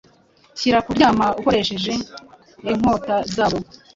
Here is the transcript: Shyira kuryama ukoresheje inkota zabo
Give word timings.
Shyira 0.59 0.79
kuryama 0.85 1.25
ukoresheje 1.39 1.91
inkota 2.71 3.15
zabo 3.35 3.59